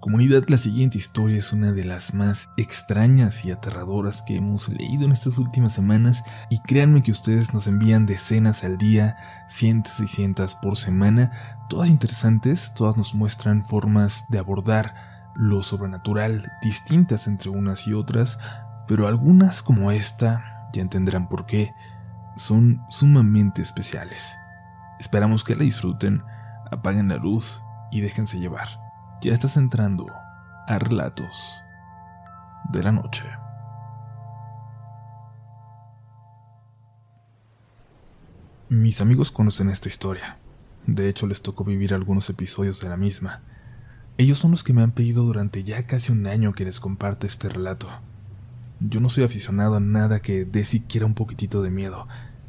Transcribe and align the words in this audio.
Comunidad, 0.00 0.44
la 0.48 0.56
siguiente 0.56 0.96
historia 0.96 1.36
es 1.36 1.52
una 1.52 1.72
de 1.72 1.84
las 1.84 2.14
más 2.14 2.48
extrañas 2.56 3.44
y 3.44 3.50
aterradoras 3.50 4.22
que 4.22 4.34
hemos 4.34 4.70
leído 4.70 5.04
en 5.04 5.12
estas 5.12 5.36
últimas 5.36 5.74
semanas 5.74 6.24
y 6.48 6.58
créanme 6.60 7.02
que 7.02 7.10
ustedes 7.10 7.52
nos 7.52 7.66
envían 7.66 8.06
decenas 8.06 8.64
al 8.64 8.78
día, 8.78 9.18
cientos 9.50 10.00
y 10.00 10.06
cientos 10.06 10.54
por 10.54 10.78
semana, 10.78 11.66
todas 11.68 11.90
interesantes, 11.90 12.72
todas 12.74 12.96
nos 12.96 13.14
muestran 13.14 13.62
formas 13.66 14.24
de 14.30 14.38
abordar 14.38 14.94
lo 15.34 15.62
sobrenatural 15.62 16.50
distintas 16.62 17.26
entre 17.26 17.50
unas 17.50 17.86
y 17.86 17.92
otras, 17.92 18.38
pero 18.88 19.06
algunas 19.06 19.62
como 19.62 19.92
esta, 19.92 20.70
ya 20.72 20.80
entenderán 20.80 21.28
por 21.28 21.44
qué, 21.44 21.74
son 22.36 22.80
sumamente 22.88 23.60
especiales. 23.60 24.34
Esperamos 24.98 25.44
que 25.44 25.56
la 25.56 25.64
disfruten, 25.64 26.22
apaguen 26.70 27.10
la 27.10 27.16
luz 27.16 27.60
y 27.90 28.00
déjense 28.00 28.38
llevar. 28.38 28.79
Ya 29.22 29.34
estás 29.34 29.58
entrando 29.58 30.06
a 30.66 30.78
Relatos 30.78 31.62
de 32.72 32.82
la 32.82 32.90
Noche. 32.90 33.24
Mis 38.70 39.02
amigos 39.02 39.30
conocen 39.30 39.68
esta 39.68 39.90
historia. 39.90 40.38
De 40.86 41.10
hecho, 41.10 41.26
les 41.26 41.42
tocó 41.42 41.64
vivir 41.64 41.92
algunos 41.92 42.30
episodios 42.30 42.80
de 42.80 42.88
la 42.88 42.96
misma. 42.96 43.42
Ellos 44.16 44.38
son 44.38 44.52
los 44.52 44.64
que 44.64 44.72
me 44.72 44.80
han 44.80 44.92
pedido 44.92 45.22
durante 45.24 45.64
ya 45.64 45.86
casi 45.86 46.12
un 46.12 46.26
año 46.26 46.54
que 46.54 46.64
les 46.64 46.80
comparte 46.80 47.26
este 47.26 47.50
relato. 47.50 47.88
Yo 48.80 49.00
no 49.00 49.10
soy 49.10 49.24
aficionado 49.24 49.76
a 49.76 49.80
nada 49.80 50.20
que 50.20 50.46
dé 50.46 50.64
siquiera 50.64 51.04
un 51.04 51.12
poquitito 51.12 51.60
de 51.60 51.70
miedo, 51.70 52.08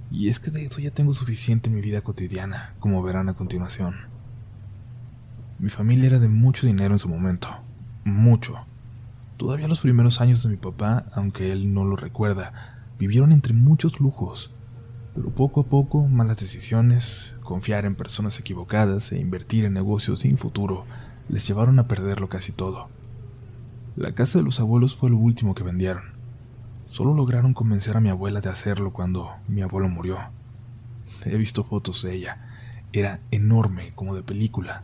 y 0.10 0.30
es 0.30 0.40
que 0.40 0.52
de 0.52 0.64
eso 0.64 0.80
ya 0.80 0.92
tengo 0.92 1.12
suficiente 1.12 1.68
en 1.68 1.76
mi 1.76 1.82
vida 1.82 2.00
cotidiana, 2.00 2.76
como 2.80 3.04
verán 3.04 3.28
a 3.28 3.34
continuación. 3.34 4.11
Mi 5.62 5.70
familia 5.70 6.08
era 6.08 6.18
de 6.18 6.28
mucho 6.28 6.66
dinero 6.66 6.96
en 6.96 6.98
su 6.98 7.08
momento, 7.08 7.48
mucho. 8.04 8.66
Todavía 9.38 9.68
los 9.68 9.82
primeros 9.82 10.20
años 10.20 10.42
de 10.42 10.50
mi 10.50 10.58
papá, 10.58 11.06
aunque 11.14 11.52
él 11.52 11.72
no 11.72 11.86
lo 11.86 11.96
recuerda, 11.96 12.82
vivieron 12.98 13.32
entre 13.32 13.54
muchos 13.54 14.00
lujos. 14.00 14.52
Pero 15.14 15.30
poco 15.30 15.62
a 15.62 15.66
poco, 15.66 16.08
malas 16.08 16.38
decisiones, 16.38 17.36
confiar 17.44 17.86
en 17.86 17.94
personas 17.94 18.40
equivocadas 18.40 19.12
e 19.12 19.20
invertir 19.20 19.66
en 19.66 19.74
negocios 19.74 20.22
sin 20.22 20.40
futuro 20.40 20.86
les 21.30 21.48
llevaron 21.48 21.78
a 21.78 21.88
perderlo 21.88 22.28
casi 22.28 22.52
todo. 22.52 22.90
La 23.96 24.14
casa 24.16 24.40
de 24.40 24.44
los 24.44 24.60
abuelos 24.60 24.96
fue 24.96 25.12
lo 25.12 25.18
último 25.18 25.54
que 25.54 25.62
vendieron. 25.62 26.06
Solo 26.88 27.14
lograron 27.14 27.54
convencer 27.54 27.96
a 27.96 28.02
mi 28.02 28.10
abuela 28.10 28.42
de 28.42 28.50
hacerlo 28.50 28.94
cuando 28.94 29.30
mi 29.48 29.62
abuelo 29.62 29.90
murió. 29.90 30.18
He 31.24 31.38
visto 31.38 31.64
fotos 31.64 32.02
de 32.02 32.16
ella. 32.16 32.50
Era 32.94 33.20
enorme, 33.30 33.92
como 33.94 34.16
de 34.16 34.24
película. 34.24 34.82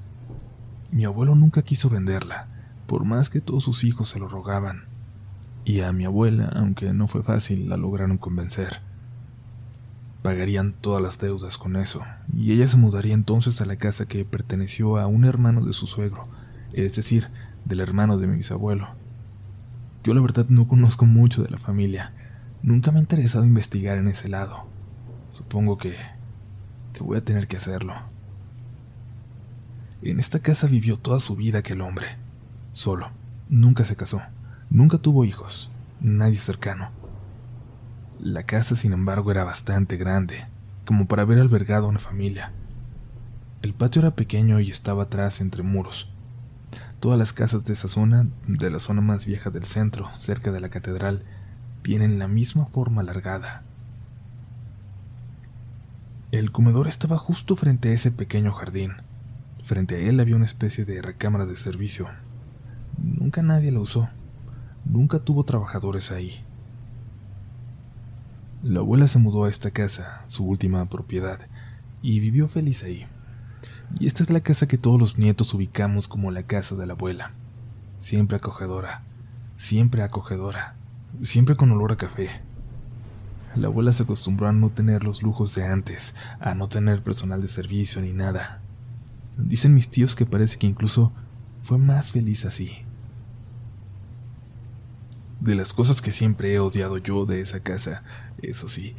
Mi 0.91 1.03
abuelo 1.03 1.35
nunca 1.35 1.63
quiso 1.63 1.89
venderla, 1.89 2.47
por 2.87 3.03
más 3.03 3.29
que 3.29 3.41
todos 3.41 3.63
sus 3.63 3.83
hijos 3.83 4.09
se 4.09 4.19
lo 4.19 4.27
rogaban. 4.27 4.85
Y 5.65 5.81
a 5.81 5.91
mi 5.91 6.05
abuela, 6.05 6.49
aunque 6.55 6.93
no 6.93 7.07
fue 7.07 7.23
fácil, 7.23 7.67
la 7.67 7.75
lograron 7.75 8.17
convencer. 8.17 8.79
Pagarían 10.21 10.73
todas 10.73 11.01
las 11.01 11.19
deudas 11.19 11.57
con 11.57 11.75
eso, 11.75 12.03
y 12.33 12.53
ella 12.53 12.67
se 12.67 12.77
mudaría 12.77 13.13
entonces 13.13 13.59
a 13.59 13.65
la 13.65 13.75
casa 13.75 14.05
que 14.05 14.23
perteneció 14.23 14.97
a 14.97 15.07
un 15.07 15.25
hermano 15.25 15.65
de 15.65 15.73
su 15.73 15.87
suegro, 15.87 16.27
es 16.71 16.95
decir, 16.95 17.27
del 17.65 17.81
hermano 17.81 18.17
de 18.17 18.27
mi 18.27 18.37
bisabuelo. 18.37 18.87
Yo 20.03 20.13
la 20.13 20.21
verdad 20.21 20.45
no 20.47 20.69
conozco 20.69 21.05
mucho 21.05 21.43
de 21.43 21.49
la 21.49 21.57
familia, 21.57 22.13
nunca 22.63 22.91
me 22.91 22.99
ha 22.99 23.01
interesado 23.01 23.43
investigar 23.43 23.97
en 23.97 24.07
ese 24.07 24.29
lado. 24.29 24.65
Supongo 25.31 25.77
que... 25.77 25.95
que 26.93 27.03
voy 27.03 27.17
a 27.17 27.23
tener 27.23 27.47
que 27.47 27.57
hacerlo. 27.57 27.93
En 30.01 30.19
esta 30.19 30.39
casa 30.39 30.67
vivió 30.67 30.97
toda 30.97 31.19
su 31.19 31.35
vida 31.35 31.59
aquel 31.59 31.81
hombre, 31.81 32.07
solo. 32.73 33.09
Nunca 33.49 33.85
se 33.85 33.95
casó, 33.95 34.21
nunca 34.69 34.97
tuvo 34.97 35.25
hijos, 35.25 35.71
nadie 36.01 36.37
cercano. 36.37 36.89
La 38.19 38.43
casa, 38.43 38.75
sin 38.75 38.93
embargo, 38.93 39.31
era 39.31 39.43
bastante 39.43 39.97
grande, 39.97 40.45
como 40.85 41.07
para 41.07 41.23
haber 41.23 41.39
albergado 41.39 41.85
a 41.85 41.89
una 41.89 41.99
familia. 41.99 42.51
El 43.61 43.73
patio 43.73 44.01
era 44.01 44.15
pequeño 44.15 44.59
y 44.59 44.69
estaba 44.69 45.03
atrás 45.03 45.41
entre 45.41 45.63
muros. 45.63 46.11
Todas 46.99 47.17
las 47.17 47.33
casas 47.33 47.63
de 47.63 47.73
esa 47.73 47.87
zona, 47.87 48.27
de 48.47 48.69
la 48.69 48.79
zona 48.79 49.01
más 49.01 49.25
vieja 49.25 49.49
del 49.49 49.65
centro, 49.65 50.09
cerca 50.19 50.51
de 50.51 50.59
la 50.59 50.69
catedral, 50.69 51.23
tienen 51.81 52.19
la 52.19 52.27
misma 52.27 52.65
forma 52.65 53.01
alargada. 53.01 53.63
El 56.31 56.51
comedor 56.51 56.87
estaba 56.87 57.17
justo 57.17 57.55
frente 57.55 57.89
a 57.89 57.93
ese 57.93 58.11
pequeño 58.11 58.51
jardín. 58.51 59.06
Frente 59.67 59.95
a 59.95 59.99
él 59.99 60.21
había 60.21 60.37
una 60.37 60.45
especie 60.45 60.85
de 60.85 61.01
recámara 61.01 61.45
de 61.45 61.57
servicio. 61.57 62.07
Nunca 62.97 63.41
nadie 63.41 63.69
la 63.69 63.81
usó. 63.81 64.07
Nunca 64.85 65.19
tuvo 65.19 65.43
trabajadores 65.43 66.09
ahí. 66.09 66.41
La 68.63 68.79
abuela 68.79 69.07
se 69.07 69.19
mudó 69.19 69.43
a 69.43 69.49
esta 69.49 69.71
casa, 69.71 70.23
su 70.29 70.45
última 70.45 70.85
propiedad, 70.85 71.49
y 72.01 72.21
vivió 72.21 72.47
feliz 72.47 72.85
ahí. 72.85 73.07
Y 73.99 74.07
esta 74.07 74.23
es 74.23 74.29
la 74.29 74.39
casa 74.39 74.69
que 74.69 74.77
todos 74.77 74.97
los 74.97 75.17
nietos 75.17 75.53
ubicamos 75.53 76.07
como 76.07 76.31
la 76.31 76.43
casa 76.43 76.75
de 76.75 76.85
la 76.85 76.93
abuela. 76.93 77.33
Siempre 77.97 78.37
acogedora, 78.37 79.03
siempre 79.57 80.01
acogedora, 80.01 80.75
siempre 81.23 81.57
con 81.57 81.73
olor 81.73 81.91
a 81.91 81.97
café. 81.97 82.29
La 83.53 83.67
abuela 83.67 83.91
se 83.91 84.03
acostumbró 84.03 84.47
a 84.47 84.53
no 84.53 84.69
tener 84.69 85.03
los 85.03 85.23
lujos 85.23 85.53
de 85.55 85.65
antes, 85.65 86.15
a 86.39 86.55
no 86.55 86.69
tener 86.69 87.03
personal 87.03 87.41
de 87.41 87.49
servicio 87.49 88.01
ni 88.01 88.13
nada. 88.13 88.61
Dicen 89.37 89.73
mis 89.73 89.89
tíos 89.89 90.15
que 90.15 90.25
parece 90.25 90.57
que 90.57 90.67
incluso 90.67 91.11
fue 91.63 91.77
más 91.77 92.11
feliz 92.11 92.45
así. 92.45 92.71
De 95.39 95.53
las 95.53 95.73
cosas 95.73 96.01
que 96.01 96.11
siempre 96.11 96.53
he 96.53 96.59
odiado 96.59 96.97
yo 96.97 97.25
de 97.25 97.41
esa 97.41 97.61
casa, 97.61 98.03
eso 98.41 98.67
sí, 98.67 98.95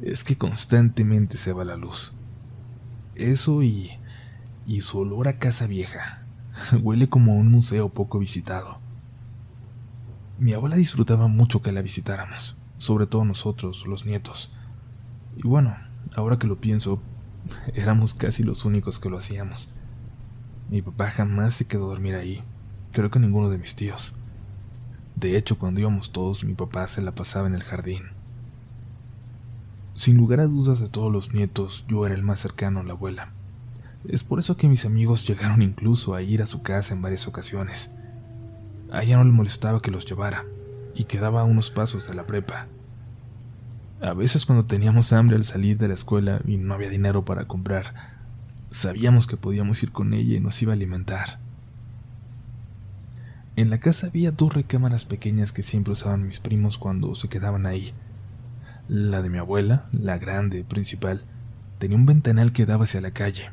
es 0.00 0.24
que 0.24 0.36
constantemente 0.38 1.36
se 1.36 1.52
va 1.52 1.64
la 1.64 1.76
luz. 1.76 2.14
Eso 3.14 3.62
y... 3.62 3.92
y 4.66 4.80
su 4.80 4.98
olor 4.98 5.28
a 5.28 5.38
casa 5.38 5.66
vieja. 5.66 6.24
Huele 6.82 7.08
como 7.08 7.34
un 7.36 7.50
museo 7.50 7.90
poco 7.90 8.18
visitado. 8.18 8.78
Mi 10.38 10.52
abuela 10.52 10.76
disfrutaba 10.76 11.28
mucho 11.28 11.62
que 11.62 11.72
la 11.72 11.82
visitáramos, 11.82 12.56
sobre 12.78 13.06
todo 13.06 13.24
nosotros, 13.24 13.86
los 13.86 14.04
nietos. 14.04 14.50
Y 15.36 15.46
bueno, 15.46 15.76
ahora 16.16 16.38
que 16.38 16.46
lo 16.46 16.56
pienso, 16.56 17.02
éramos 17.74 18.14
casi 18.14 18.42
los 18.42 18.64
únicos 18.64 18.98
que 18.98 19.10
lo 19.10 19.18
hacíamos. 19.18 19.73
Mi 20.70 20.82
papá 20.82 21.10
jamás 21.10 21.54
se 21.54 21.66
quedó 21.66 21.84
a 21.84 21.88
dormir 21.88 22.14
ahí, 22.14 22.42
creo 22.92 23.10
que 23.10 23.18
ninguno 23.18 23.50
de 23.50 23.58
mis 23.58 23.74
tíos. 23.74 24.14
De 25.14 25.36
hecho, 25.36 25.58
cuando 25.58 25.80
íbamos 25.80 26.12
todos, 26.12 26.44
mi 26.44 26.54
papá 26.54 26.88
se 26.88 27.02
la 27.02 27.12
pasaba 27.12 27.46
en 27.46 27.54
el 27.54 27.62
jardín. 27.62 28.04
Sin 29.94 30.16
lugar 30.16 30.40
a 30.40 30.46
dudas 30.46 30.80
de 30.80 30.88
todos 30.88 31.12
los 31.12 31.32
nietos, 31.32 31.84
yo 31.88 32.04
era 32.04 32.14
el 32.14 32.22
más 32.22 32.40
cercano 32.40 32.80
a 32.80 32.82
la 32.82 32.92
abuela. 32.92 33.28
Es 34.08 34.24
por 34.24 34.40
eso 34.40 34.56
que 34.56 34.68
mis 34.68 34.84
amigos 34.84 35.26
llegaron 35.26 35.62
incluso 35.62 36.14
a 36.14 36.22
ir 36.22 36.42
a 36.42 36.46
su 36.46 36.62
casa 36.62 36.94
en 36.94 37.02
varias 37.02 37.28
ocasiones. 37.28 37.90
A 38.90 39.02
ella 39.02 39.16
no 39.16 39.24
le 39.24 39.30
molestaba 39.30 39.80
que 39.80 39.90
los 39.90 40.04
llevara, 40.04 40.44
y 40.94 41.04
quedaba 41.04 41.42
a 41.42 41.44
unos 41.44 41.70
pasos 41.70 42.08
de 42.08 42.14
la 42.14 42.26
prepa. 42.26 42.66
A 44.00 44.12
veces 44.12 44.44
cuando 44.44 44.66
teníamos 44.66 45.12
hambre 45.12 45.36
al 45.36 45.44
salir 45.44 45.78
de 45.78 45.88
la 45.88 45.94
escuela 45.94 46.40
y 46.46 46.56
no 46.56 46.74
había 46.74 46.90
dinero 46.90 47.24
para 47.24 47.46
comprar, 47.46 47.94
Sabíamos 48.74 49.28
que 49.28 49.36
podíamos 49.36 49.80
ir 49.84 49.92
con 49.92 50.12
ella 50.12 50.34
y 50.34 50.40
nos 50.40 50.60
iba 50.60 50.72
a 50.72 50.74
alimentar. 50.74 51.38
En 53.54 53.70
la 53.70 53.78
casa 53.78 54.08
había 54.08 54.32
dos 54.32 54.52
recámaras 54.52 55.04
pequeñas 55.04 55.52
que 55.52 55.62
siempre 55.62 55.92
usaban 55.92 56.26
mis 56.26 56.40
primos 56.40 56.76
cuando 56.76 57.14
se 57.14 57.28
quedaban 57.28 57.66
ahí. 57.66 57.94
La 58.88 59.22
de 59.22 59.30
mi 59.30 59.38
abuela, 59.38 59.86
la 59.92 60.18
grande, 60.18 60.64
principal, 60.64 61.22
tenía 61.78 61.96
un 61.96 62.04
ventanal 62.04 62.52
que 62.52 62.66
daba 62.66 62.82
hacia 62.82 63.00
la 63.00 63.12
calle. 63.12 63.52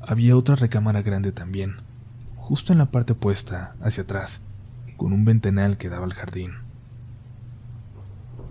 Había 0.00 0.34
otra 0.34 0.56
recámara 0.56 1.02
grande 1.02 1.32
también, 1.32 1.76
justo 2.36 2.72
en 2.72 2.78
la 2.78 2.90
parte 2.90 3.12
opuesta, 3.12 3.76
hacia 3.82 4.04
atrás, 4.04 4.40
con 4.96 5.12
un 5.12 5.26
ventanal 5.26 5.76
que 5.76 5.90
daba 5.90 6.06
al 6.06 6.14
jardín. 6.14 6.52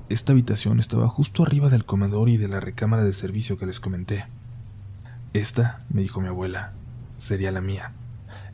Esta 0.07 0.33
habitación 0.33 0.79
estaba 0.79 1.07
justo 1.07 1.41
arriba 1.41 1.67
del 1.69 1.85
comedor 1.85 2.29
y 2.29 2.37
de 2.37 2.47
la 2.47 2.59
recámara 2.59 3.03
de 3.03 3.11
servicio 3.11 3.57
que 3.57 3.65
les 3.65 3.79
comenté. 3.79 4.25
Esta, 5.33 5.85
me 5.89 6.01
dijo 6.01 6.21
mi 6.21 6.27
abuela, 6.27 6.73
sería 7.17 7.51
la 7.51 7.61
mía. 7.61 7.93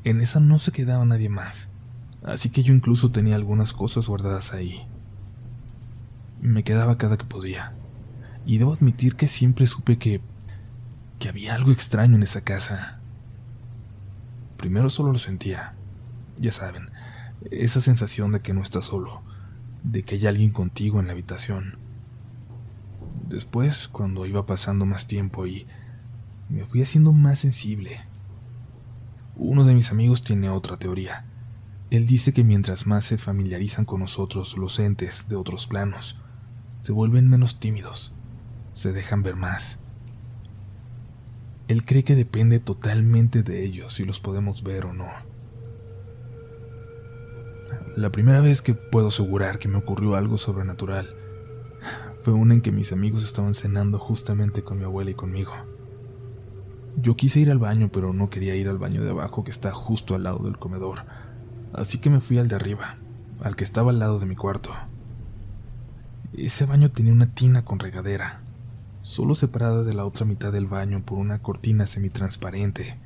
En 0.03 0.21
esa 0.21 0.39
no 0.39 0.59
se 0.59 0.71
quedaba 0.71 1.05
nadie 1.05 1.29
más, 1.29 1.69
así 2.23 2.49
que 2.49 2.63
yo 2.63 2.73
incluso 2.73 3.11
tenía 3.11 3.35
algunas 3.35 3.73
cosas 3.73 4.07
guardadas 4.07 4.53
ahí. 4.53 4.87
Me 6.41 6.63
quedaba 6.63 6.97
cada 6.97 7.17
que 7.17 7.25
podía, 7.25 7.73
y 8.45 8.57
debo 8.57 8.73
admitir 8.73 9.15
que 9.15 9.27
siempre 9.27 9.67
supe 9.67 9.97
que 9.97 10.21
que 11.19 11.29
había 11.29 11.55
algo 11.55 11.71
extraño 11.71 12.15
en 12.15 12.23
esa 12.23 12.41
casa. 12.41 12.99
Primero 14.57 14.89
solo 14.89 15.11
lo 15.11 15.17
sentía, 15.17 15.73
ya 16.37 16.51
saben, 16.51 16.89
esa 17.51 17.81
sensación 17.81 18.31
de 18.31 18.41
que 18.41 18.53
no 18.53 18.61
estás 18.61 18.85
solo, 18.85 19.21
de 19.83 20.03
que 20.03 20.15
hay 20.15 20.27
alguien 20.27 20.51
contigo 20.51 20.99
en 20.99 21.07
la 21.07 21.13
habitación. 21.13 21.77
Después, 23.27 23.87
cuando 23.87 24.25
iba 24.25 24.45
pasando 24.45 24.85
más 24.85 25.07
tiempo 25.07 25.47
y 25.47 25.67
me 26.49 26.65
fui 26.65 26.81
haciendo 26.81 27.11
más 27.11 27.39
sensible. 27.39 28.01
Uno 29.35 29.63
de 29.63 29.73
mis 29.73 29.91
amigos 29.91 30.23
tiene 30.23 30.49
otra 30.49 30.77
teoría. 30.77 31.25
Él 31.89 32.07
dice 32.07 32.33
que 32.33 32.43
mientras 32.43 32.87
más 32.87 33.05
se 33.05 33.17
familiarizan 33.17 33.85
con 33.85 33.99
nosotros 33.99 34.57
los 34.57 34.79
entes 34.79 35.27
de 35.29 35.35
otros 35.35 35.67
planos, 35.67 36.17
se 36.81 36.91
vuelven 36.91 37.29
menos 37.29 37.59
tímidos, 37.59 38.13
se 38.73 38.91
dejan 38.91 39.23
ver 39.23 39.35
más. 39.35 39.79
Él 41.67 41.83
cree 41.83 42.03
que 42.03 42.15
depende 42.15 42.59
totalmente 42.59 43.43
de 43.43 43.63
ellos 43.63 43.95
si 43.95 44.05
los 44.05 44.19
podemos 44.19 44.63
ver 44.63 44.85
o 44.85 44.93
no. 44.93 45.07
La 47.95 48.11
primera 48.11 48.39
vez 48.39 48.61
que 48.61 48.73
puedo 48.75 49.07
asegurar 49.07 49.57
que 49.57 49.67
me 49.67 49.77
ocurrió 49.77 50.15
algo 50.15 50.37
sobrenatural 50.37 51.15
fue 52.21 52.33
una 52.33 52.53
en 52.53 52.61
que 52.61 52.71
mis 52.71 52.91
amigos 52.91 53.23
estaban 53.23 53.55
cenando 53.55 53.99
justamente 53.99 54.63
con 54.63 54.77
mi 54.77 54.83
abuela 54.83 55.11
y 55.11 55.15
conmigo. 55.15 55.53
Yo 56.97 57.15
quise 57.15 57.39
ir 57.39 57.51
al 57.51 57.59
baño, 57.59 57.89
pero 57.91 58.13
no 58.13 58.29
quería 58.29 58.55
ir 58.55 58.69
al 58.69 58.77
baño 58.77 59.03
de 59.03 59.11
abajo 59.11 59.43
que 59.43 59.51
está 59.51 59.71
justo 59.71 60.15
al 60.15 60.23
lado 60.23 60.39
del 60.39 60.57
comedor, 60.57 61.03
así 61.73 61.99
que 61.99 62.09
me 62.09 62.21
fui 62.21 62.37
al 62.37 62.47
de 62.47 62.55
arriba, 62.55 62.95
al 63.43 63.55
que 63.55 63.63
estaba 63.63 63.91
al 63.91 63.99
lado 63.99 64.19
de 64.19 64.25
mi 64.25 64.35
cuarto. 64.35 64.71
Ese 66.33 66.65
baño 66.65 66.91
tenía 66.91 67.13
una 67.13 67.27
tina 67.27 67.65
con 67.65 67.79
regadera, 67.79 68.41
solo 69.01 69.35
separada 69.35 69.83
de 69.83 69.93
la 69.93 70.05
otra 70.05 70.25
mitad 70.25 70.51
del 70.51 70.67
baño 70.67 71.01
por 71.01 71.17
una 71.17 71.39
cortina 71.39 71.85
semitransparente. 71.85 72.97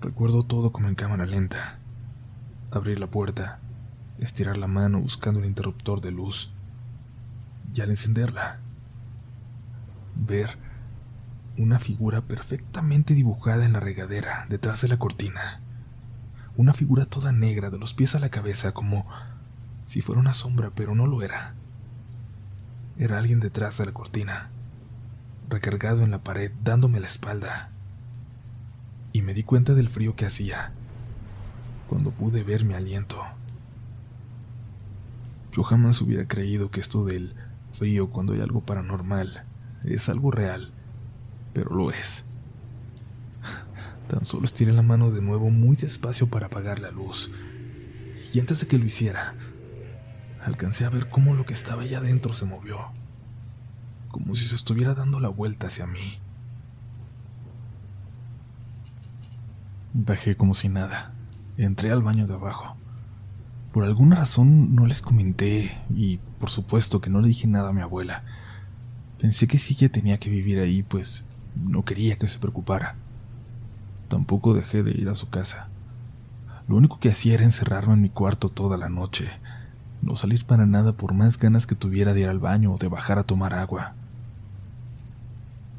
Recuerdo 0.00 0.44
todo 0.44 0.72
como 0.72 0.88
en 0.88 0.94
cámara 0.94 1.26
lenta. 1.26 1.78
Abrir 2.70 3.00
la 3.00 3.06
puerta, 3.06 3.60
estirar 4.18 4.56
la 4.56 4.66
mano 4.66 5.00
buscando 5.00 5.40
el 5.40 5.46
interruptor 5.46 6.00
de 6.00 6.10
luz 6.10 6.50
y 7.74 7.80
al 7.80 7.90
encenderla, 7.90 8.58
ver 10.14 10.67
una 11.58 11.80
figura 11.80 12.20
perfectamente 12.20 13.14
dibujada 13.14 13.66
en 13.66 13.72
la 13.72 13.80
regadera 13.80 14.46
detrás 14.48 14.80
de 14.80 14.88
la 14.88 14.96
cortina. 14.96 15.60
Una 16.56 16.72
figura 16.72 17.04
toda 17.04 17.32
negra 17.32 17.70
de 17.70 17.78
los 17.78 17.94
pies 17.94 18.14
a 18.14 18.20
la 18.20 18.30
cabeza 18.30 18.72
como 18.72 19.04
si 19.86 20.00
fuera 20.00 20.20
una 20.20 20.34
sombra, 20.34 20.70
pero 20.74 20.94
no 20.94 21.06
lo 21.06 21.22
era. 21.22 21.54
Era 22.96 23.18
alguien 23.18 23.40
detrás 23.40 23.76
de 23.78 23.86
la 23.86 23.92
cortina, 23.92 24.50
recargado 25.48 26.04
en 26.04 26.12
la 26.12 26.18
pared, 26.18 26.52
dándome 26.62 27.00
la 27.00 27.08
espalda. 27.08 27.70
Y 29.12 29.22
me 29.22 29.34
di 29.34 29.42
cuenta 29.42 29.74
del 29.74 29.88
frío 29.88 30.14
que 30.14 30.26
hacía 30.26 30.72
cuando 31.88 32.10
pude 32.10 32.44
ver 32.44 32.64
mi 32.64 32.74
aliento. 32.74 33.20
Yo 35.52 35.64
jamás 35.64 36.00
hubiera 36.00 36.28
creído 36.28 36.70
que 36.70 36.80
esto 36.80 37.04
del 37.04 37.34
frío 37.72 38.10
cuando 38.10 38.32
hay 38.34 38.40
algo 38.42 38.60
paranormal 38.60 39.44
es 39.84 40.08
algo 40.08 40.30
real, 40.30 40.72
pero 41.58 41.74
lo 41.74 41.90
es. 41.90 42.24
Tan 44.06 44.24
solo 44.24 44.44
estiré 44.44 44.70
la 44.70 44.82
mano 44.82 45.10
de 45.10 45.20
nuevo 45.20 45.50
muy 45.50 45.74
despacio 45.74 46.28
para 46.28 46.46
apagar 46.46 46.78
la 46.78 46.92
luz. 46.92 47.32
Y 48.32 48.38
antes 48.38 48.60
de 48.60 48.68
que 48.68 48.78
lo 48.78 48.84
hiciera, 48.84 49.34
alcancé 50.44 50.84
a 50.84 50.88
ver 50.88 51.08
cómo 51.08 51.34
lo 51.34 51.44
que 51.46 51.54
estaba 51.54 51.82
allá 51.82 51.98
adentro 51.98 52.32
se 52.32 52.44
movió, 52.44 52.78
como 54.08 54.36
si 54.36 54.44
se 54.44 54.54
estuviera 54.54 54.94
dando 54.94 55.18
la 55.18 55.30
vuelta 55.30 55.66
hacia 55.66 55.88
mí. 55.88 56.20
Bajé 59.94 60.36
como 60.36 60.54
si 60.54 60.68
nada. 60.68 61.12
Entré 61.56 61.90
al 61.90 62.02
baño 62.02 62.28
de 62.28 62.34
abajo. 62.34 62.76
Por 63.72 63.82
alguna 63.82 64.14
razón 64.14 64.76
no 64.76 64.86
les 64.86 65.02
comenté 65.02 65.76
y 65.92 66.18
por 66.38 66.50
supuesto 66.50 67.00
que 67.00 67.10
no 67.10 67.20
le 67.20 67.26
dije 67.26 67.48
nada 67.48 67.70
a 67.70 67.72
mi 67.72 67.80
abuela. 67.80 68.22
Pensé 69.18 69.48
que 69.48 69.58
si 69.58 69.74
ella 69.74 69.88
tenía 69.88 70.18
que 70.18 70.30
vivir 70.30 70.60
ahí, 70.60 70.84
pues 70.84 71.24
no 71.56 71.84
quería 71.84 72.16
que 72.16 72.28
se 72.28 72.38
preocupara. 72.38 72.96
Tampoco 74.08 74.54
dejé 74.54 74.82
de 74.82 74.92
ir 74.92 75.08
a 75.08 75.14
su 75.14 75.28
casa. 75.28 75.68
Lo 76.68 76.76
único 76.76 76.98
que 77.00 77.10
hacía 77.10 77.34
era 77.34 77.44
encerrarme 77.44 77.94
en 77.94 78.02
mi 78.02 78.10
cuarto 78.10 78.48
toda 78.48 78.76
la 78.76 78.88
noche, 78.88 79.28
no 80.02 80.16
salir 80.16 80.44
para 80.44 80.66
nada 80.66 80.92
por 80.92 81.14
más 81.14 81.38
ganas 81.38 81.66
que 81.66 81.74
tuviera 81.74 82.14
de 82.14 82.20
ir 82.20 82.28
al 82.28 82.38
baño 82.38 82.72
o 82.72 82.78
de 82.78 82.88
bajar 82.88 83.18
a 83.18 83.24
tomar 83.24 83.54
agua. 83.54 83.94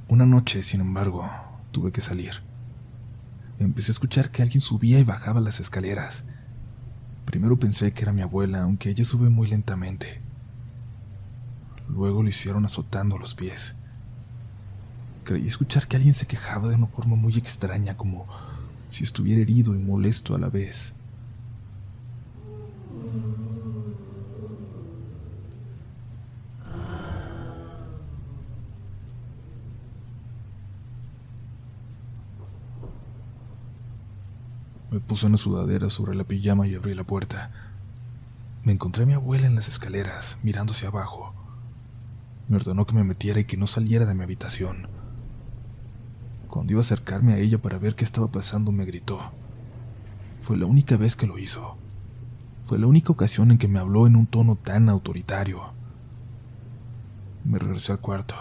Una 0.08 0.26
noche, 0.26 0.64
sin 0.64 0.82
embargo, 0.82 1.30
tuve 1.72 1.92
que 1.92 2.02
salir. 2.02 2.42
Empecé 3.60 3.92
a 3.92 3.94
escuchar 3.94 4.32
que 4.32 4.42
alguien 4.42 4.62
subía 4.62 5.00
y 5.00 5.04
bajaba 5.04 5.40
las 5.40 5.60
escaleras. 5.60 6.24
Primero 7.26 7.58
pensé 7.58 7.92
que 7.92 8.02
era 8.02 8.14
mi 8.14 8.22
abuela, 8.22 8.64
aunque 8.64 8.90
ella 8.90 9.06
sube 9.06 9.30
muy 9.30 9.48
lentamente. 9.48 10.22
Luego 11.88 12.24
lo 12.24 12.30
hicieron 12.30 12.66
azotando 12.66 13.18
los 13.18 13.36
pies. 13.36 13.76
Creí 15.24 15.48
escuchar 15.48 15.88
que 15.88 15.98
alguien 15.98 16.14
se 16.14 16.26
quejaba 16.26 16.70
de 16.70 16.76
una 16.76 16.88
forma 16.88 17.16
muy 17.16 17.36
extraña, 17.38 17.96
como 17.96 18.26
si 18.90 19.04
estuviera 19.04 19.42
herido 19.42 19.76
y 19.76 19.78
molesto 19.78 20.36
a 20.36 20.40
la 20.40 20.50
vez. 20.50 20.94
Me 34.92 35.00
puse 35.00 35.28
una 35.28 35.38
sudadera 35.38 35.92
sobre 35.92 36.16
la 36.16 36.24
pijama 36.24 36.68
y 36.68 36.74
abrí 36.74 36.96
la 36.96 37.04
puerta. 37.04 37.52
Me 38.64 38.72
encontré 38.72 39.04
a 39.04 39.06
mi 39.06 39.14
abuela 39.14 39.46
en 39.46 39.54
las 39.54 39.68
escaleras, 39.68 40.38
mirando 40.42 40.74
hacia 40.74 40.88
abajo. 40.88 41.34
Me 42.48 42.56
ordenó 42.56 42.88
que 42.88 42.96
me 42.96 43.04
metiera 43.04 43.40
y 43.40 43.46
que 43.46 43.56
no 43.56 43.68
saliera 43.68 44.08
de 44.08 44.16
mi 44.16 44.24
habitación. 44.24 44.99
Cuando 46.50 46.74
iba 46.74 46.82
a 46.82 46.84
acercarme 46.84 47.34
a 47.34 47.38
ella 47.38 47.60
para 47.60 47.78
ver 47.78 47.96
qué 47.96 48.04
estaba 48.04 48.28
pasando, 48.28 48.74
me 48.74 48.84
gritó. 48.84 49.20
Fue 50.42 50.58
la 50.58 50.66
única 50.66 50.98
vez 50.98 51.16
que 51.16 51.28
lo 51.28 51.38
hizo. 51.38 51.78
Fue 52.66 52.78
la 52.78 52.88
única 52.88 53.14
ocasión 53.14 53.52
en 53.52 53.58
que 53.58 53.70
me 53.70 53.80
habló 53.80 54.06
en 54.06 54.18
un 54.18 54.28
tono 54.28 54.58
tan 54.58 54.90
autoritario. 54.90 55.62
Me 57.46 57.58
regresé 57.58 57.94
al 57.94 58.00
cuarto. 58.00 58.36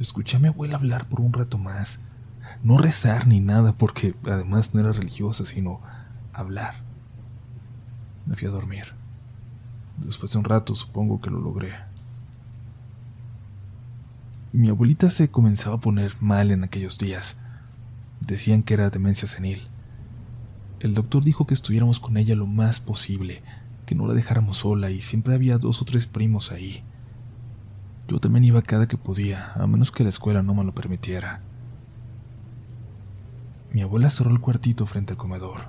Escuché 0.00 0.36
a 0.36 0.40
mi 0.40 0.48
abuela 0.48 0.74
hablar 0.74 1.08
por 1.08 1.20
un 1.20 1.32
rato 1.32 1.58
más 1.58 2.00
no 2.62 2.78
rezar 2.78 3.26
ni 3.26 3.40
nada, 3.40 3.72
porque 3.72 4.14
además 4.24 4.74
no 4.74 4.80
era 4.80 4.92
religiosa, 4.92 5.46
sino 5.46 5.80
hablar. 6.32 6.76
Me 8.26 8.36
fui 8.36 8.48
a 8.48 8.50
dormir. 8.50 8.94
Después 9.98 10.32
de 10.32 10.38
un 10.38 10.44
rato 10.44 10.74
supongo 10.74 11.20
que 11.20 11.30
lo 11.30 11.40
logré. 11.40 11.74
Mi 14.50 14.70
abuelita 14.70 15.10
se 15.10 15.30
comenzaba 15.30 15.76
a 15.76 15.80
poner 15.80 16.14
mal 16.20 16.50
en 16.50 16.64
aquellos 16.64 16.96
días. 16.96 17.36
Decían 18.20 18.62
que 18.62 18.72
era 18.72 18.88
demencia 18.88 19.28
senil. 19.28 19.68
El 20.80 20.94
doctor 20.94 21.22
dijo 21.22 21.46
que 21.46 21.52
estuviéramos 21.52 22.00
con 22.00 22.16
ella 22.16 22.34
lo 22.34 22.46
más 22.46 22.80
posible, 22.80 23.42
que 23.84 23.94
no 23.94 24.06
la 24.06 24.14
dejáramos 24.14 24.58
sola 24.58 24.90
y 24.90 25.02
siempre 25.02 25.34
había 25.34 25.58
dos 25.58 25.82
o 25.82 25.84
tres 25.84 26.06
primos 26.06 26.50
ahí. 26.50 26.82
Yo 28.08 28.20
también 28.20 28.44
iba 28.44 28.62
cada 28.62 28.88
que 28.88 28.96
podía, 28.96 29.52
a 29.52 29.66
menos 29.66 29.92
que 29.92 30.02
la 30.02 30.08
escuela 30.08 30.42
no 30.42 30.54
me 30.54 30.64
lo 30.64 30.72
permitiera. 30.72 31.42
Mi 33.70 33.82
abuela 33.82 34.08
cerró 34.08 34.30
el 34.30 34.40
cuartito 34.40 34.86
frente 34.86 35.12
al 35.12 35.18
comedor. 35.18 35.68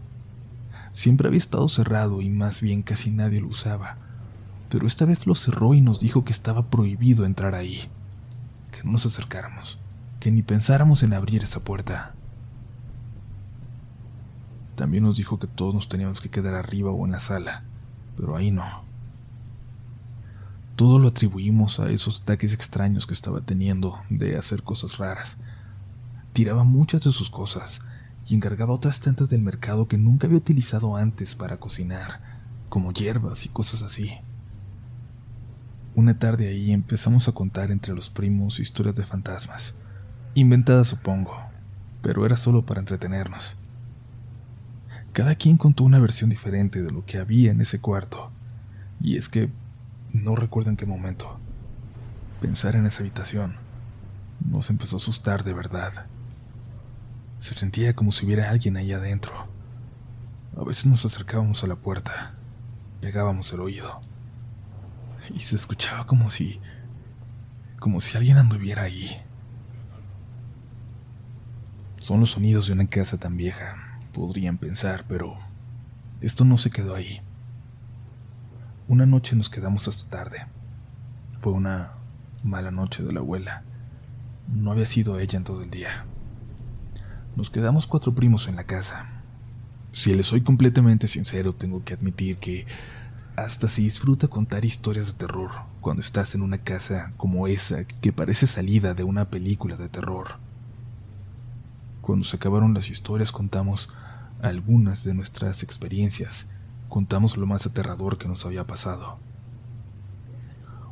Siempre 0.94 1.28
había 1.28 1.40
estado 1.40 1.68
cerrado 1.68 2.22
y 2.22 2.30
más 2.30 2.62
bien 2.62 2.82
casi 2.84 3.12
nadie 3.12 3.42
lo 3.42 3.48
usaba, 3.48 3.98
pero 4.70 4.88
esta 4.88 5.04
vez 5.04 5.28
lo 5.28 5.36
cerró 5.36 5.74
y 5.74 5.82
nos 5.82 6.00
dijo 6.00 6.24
que 6.24 6.32
estaba 6.32 6.68
prohibido 6.68 7.26
entrar 7.26 7.56
ahí, 7.56 7.90
que 8.80 8.86
no 8.86 8.94
nos 8.94 9.06
acercáramos, 9.06 9.78
que 10.22 10.32
ni 10.32 10.42
pensáramos 10.42 11.04
en 11.04 11.14
abrir 11.14 11.44
esa 11.44 11.60
puerta. 11.60 12.14
También 14.76 15.04
nos 15.04 15.18
dijo 15.18 15.38
que 15.38 15.48
todos 15.48 15.74
nos 15.74 15.90
teníamos 15.90 16.22
que 16.22 16.30
quedar 16.30 16.54
arriba 16.54 16.92
o 16.92 17.06
en 17.06 17.12
la 17.12 17.20
sala, 17.20 17.64
pero 18.16 18.38
ahí 18.38 18.52
no. 18.52 18.84
Todo 20.78 20.98
lo 20.98 21.10
atribuimos 21.10 21.82
a 21.82 21.90
esos 21.90 22.22
ataques 22.22 22.54
extraños 22.54 23.06
que 23.06 23.14
estaba 23.14 23.42
teniendo 23.42 24.00
de 24.10 24.38
hacer 24.38 24.64
cosas 24.64 24.98
raras. 24.98 25.36
Tiraba 26.32 26.64
muchas 26.64 27.04
de 27.04 27.12
sus 27.12 27.30
cosas, 27.30 27.82
y 28.26 28.36
encargaba 28.36 28.74
otras 28.74 29.02
tantas 29.02 29.28
del 29.28 29.42
mercado 29.42 29.90
que 29.90 29.98
nunca 29.98 30.28
había 30.28 30.38
utilizado 30.38 30.96
antes 30.96 31.36
para 31.36 31.58
cocinar, 31.58 32.22
como 32.70 32.94
hierbas 32.94 33.46
y 33.46 33.50
cosas 33.50 33.82
así. 33.82 34.20
Una 35.96 36.18
tarde 36.18 36.48
ahí 36.48 36.72
empezamos 36.72 37.28
a 37.28 37.32
contar 37.32 37.72
entre 37.72 37.94
los 37.94 38.10
primos 38.10 38.60
historias 38.60 38.96
de 38.96 39.04
fantasmas, 39.04 39.74
inventadas 40.36 40.88
supongo, 40.88 41.36
pero 42.02 42.26
era 42.26 42.38
solo 42.38 42.66
para 42.66 42.80
entretenernos. 42.80 43.56
Cada 45.14 45.36
quien 45.36 45.58
contó 45.58 45.84
una 45.84 46.00
versión 46.00 46.30
diferente 46.30 46.84
de 46.84 46.92
lo 46.92 47.06
que 47.06 47.18
había 47.18 47.52
en 47.52 47.60
ese 47.62 47.80
cuarto, 47.80 48.32
y 49.02 49.18
es 49.18 49.28
que 49.28 49.50
no 50.14 50.36
recuerdo 50.36 50.70
en 50.70 50.78
qué 50.78 50.86
momento. 50.86 51.40
Pensar 52.40 52.76
en 52.76 52.86
esa 52.86 53.02
habitación 53.02 53.56
nos 54.48 54.70
empezó 54.70 54.96
a 54.96 55.00
asustar 55.00 55.44
de 55.44 55.54
verdad. 55.54 56.06
Se 57.40 57.54
sentía 57.54 57.96
como 57.96 58.12
si 58.12 58.26
hubiera 58.26 58.50
alguien 58.50 58.78
ahí 58.78 58.94
adentro. 58.94 59.48
A 60.56 60.64
veces 60.64 60.86
nos 60.86 61.04
acercábamos 61.06 61.64
a 61.64 61.68
la 61.68 61.76
puerta, 61.76 62.34
pegábamos 63.02 63.52
el 63.54 63.62
oído, 63.62 64.00
y 65.34 65.40
se 65.40 65.56
escuchaba 65.56 66.06
como 66.06 66.30
si... 66.30 66.60
como 67.80 68.02
si 68.02 68.18
alguien 68.18 68.38
anduviera 68.38 68.84
ahí. 68.84 69.22
Son 72.02 72.20
los 72.20 72.32
sonidos 72.32 72.68
de 72.68 72.74
una 72.74 72.88
casa 72.88 73.18
tan 73.18 73.38
vieja, 73.38 74.00
podrían 74.14 74.58
pensar, 74.58 75.06
pero 75.08 75.38
Esto 76.22 76.44
no 76.44 76.58
se 76.58 76.70
quedó 76.70 76.96
ahí. 76.96 77.22
Una 78.88 79.06
noche 79.06 79.36
nos 79.36 79.50
quedamos 79.50 79.88
hasta 79.88 80.10
tarde. 80.10 80.48
Fue 81.40 81.54
una 81.54 81.92
mala 82.44 82.72
noche 82.72 83.04
de 83.04 83.14
la 83.14 83.20
abuela. 83.20 83.64
No 84.48 84.72
había 84.72 84.86
sido 84.88 85.20
ella 85.20 85.38
en 85.38 85.44
todo 85.44 85.62
el 85.62 85.70
día. 85.70 86.06
Nos 87.36 87.50
quedamos 87.50 87.88
cuatro 87.88 88.14
primos 88.16 88.48
en 88.48 88.56
la 88.56 88.66
casa. 88.66 89.08
Si 89.94 90.14
le 90.14 90.24
soy 90.24 90.42
completamente 90.42 91.08
sincero, 91.08 91.54
tengo 91.54 91.84
que 91.84 91.94
admitir 91.94 92.38
que 92.38 92.66
hasta 93.44 93.68
se 93.68 93.82
disfruta 93.82 94.28
contar 94.28 94.66
historias 94.66 95.08
de 95.08 95.14
terror 95.14 95.52
cuando 95.82 96.02
estás 96.02 96.36
en 96.36 96.42
una 96.42 96.60
casa 96.60 97.14
como 97.18 97.48
esa 97.48 97.86
que 97.86 98.12
parece 98.12 98.48
salida 98.48 98.94
de 98.94 99.04
una 99.04 99.26
película 99.26 99.78
de 99.78 99.90
terror. 99.90 100.38
Cuando 102.02 102.26
se 102.26 102.38
acabaron 102.38 102.74
las 102.74 102.90
historias 102.90 103.32
contamos 103.32 103.90
algunas 104.42 105.04
de 105.04 105.14
nuestras 105.14 105.64
experiencias, 105.64 106.48
contamos 106.88 107.38
lo 107.38 107.46
más 107.46 107.66
aterrador 107.66 108.18
que 108.18 108.28
nos 108.28 108.46
había 108.46 108.66
pasado. 108.66 109.20